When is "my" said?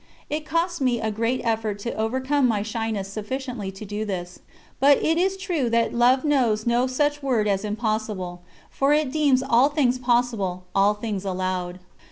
2.47-2.63